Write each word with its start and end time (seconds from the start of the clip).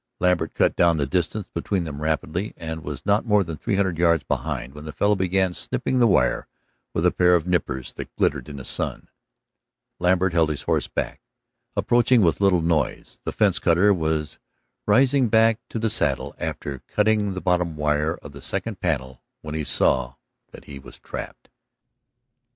Lambert 0.19 0.55
cut 0.55 0.75
down 0.75 0.97
the 0.97 1.05
distance 1.05 1.51
between 1.51 1.83
them 1.83 2.01
rapidly, 2.01 2.55
and 2.57 2.83
was 2.83 3.05
not 3.05 3.23
more 3.23 3.43
than 3.43 3.55
three 3.55 3.75
hundred 3.75 3.99
yards 3.99 4.23
behind 4.23 4.73
when 4.73 4.83
the 4.85 4.91
fellow 4.91 5.15
began 5.15 5.53
snipping 5.53 5.99
the 5.99 6.07
wire 6.07 6.47
with 6.91 7.05
a 7.05 7.11
pair 7.11 7.35
of 7.35 7.45
nippers 7.45 7.93
that 7.93 8.15
glittered 8.15 8.49
in 8.49 8.55
the 8.55 8.65
sun. 8.65 9.09
Lambert 9.99 10.33
held 10.33 10.49
his 10.49 10.63
horse 10.63 10.87
back, 10.87 11.21
approaching 11.77 12.21
with 12.23 12.41
little 12.41 12.63
noise. 12.63 13.19
The 13.25 13.31
fence 13.31 13.59
cutter 13.59 13.93
was 13.93 14.39
rising 14.87 15.27
back 15.27 15.59
to 15.69 15.77
the 15.77 15.87
saddle 15.87 16.33
after 16.39 16.79
cutting 16.87 17.35
the 17.35 17.39
bottom 17.39 17.75
wire 17.75 18.15
of 18.23 18.31
the 18.31 18.41
second 18.41 18.79
panel 18.79 19.21
when 19.41 19.53
he 19.53 19.63
saw 19.63 20.15
that 20.49 20.65
he 20.65 20.79
was 20.79 20.97
trapped. 20.97 21.47